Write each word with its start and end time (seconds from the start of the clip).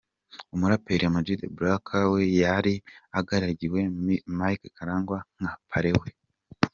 Umuraperi 0.53 1.03
Ama 1.09 1.21
G 1.25 1.27
The 1.41 1.47
Black 1.57 1.85
we 2.11 2.21
yari 2.41 2.73
agaragiwe 3.19 3.79
Mike 4.39 4.67
Karangwana 4.75 5.25
nka 5.39 5.51
parrain 5.69 5.97
we. 6.01 6.09